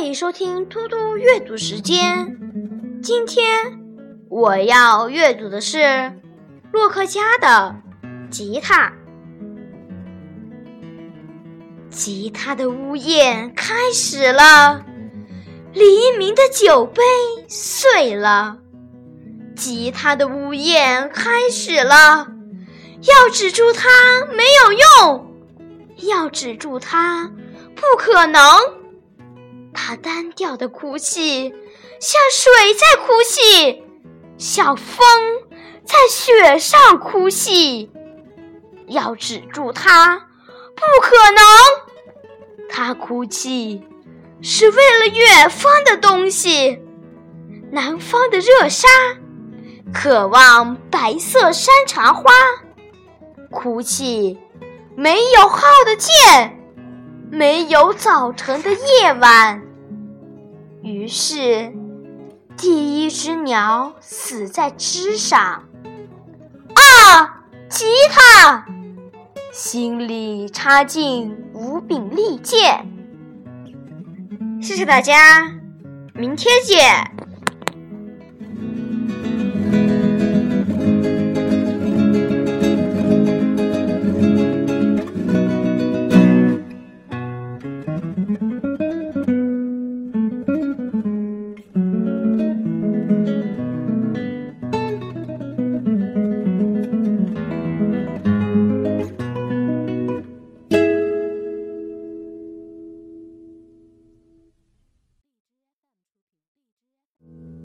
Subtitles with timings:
[0.00, 2.34] 欢迎收听嘟嘟阅读时间。
[3.02, 3.46] 今天
[4.30, 6.10] 我要阅读的是
[6.72, 7.76] 洛克家的
[8.30, 8.90] 吉他。
[11.90, 14.82] 吉他的呜咽开始了，
[15.74, 15.84] 黎
[16.16, 17.02] 明的酒杯
[17.46, 18.56] 碎了。
[19.54, 22.26] 吉他的呜咽开始了，
[23.02, 23.90] 要止住它
[24.34, 24.72] 没有
[25.04, 25.36] 用，
[26.08, 27.30] 要止住它
[27.74, 28.42] 不可能。
[29.72, 31.54] 他单调的哭泣，
[32.00, 33.84] 像水在哭泣，
[34.38, 35.06] 像风
[35.84, 37.90] 在雪上哭泣。
[38.86, 40.18] 要止住它，
[40.74, 41.42] 不可能。
[42.68, 43.82] 他哭泣
[44.42, 46.80] 是为了远方的东西，
[47.70, 48.88] 南方的热沙。
[49.92, 52.30] 渴望白色山茶花，
[53.50, 54.38] 哭泣
[54.96, 56.59] 没有号的箭，
[57.30, 59.62] 没有早晨的夜晚。
[60.82, 61.72] 于是，
[62.56, 65.64] 第一只鸟死在枝上。
[66.74, 68.66] 啊，吉他！
[69.52, 72.86] 心里插进五柄利剑。
[74.60, 75.52] 谢谢大家，
[76.14, 77.19] 明天见。